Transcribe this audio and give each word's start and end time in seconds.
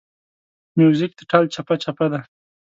موزیک 0.77 1.11
د 1.15 1.21
ټال 1.29 1.45
چپهچپه 1.53 2.05
ده. 2.11 2.19